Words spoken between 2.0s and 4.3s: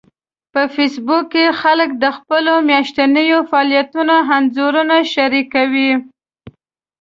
د خپلو میاشتنيو فعالیتونو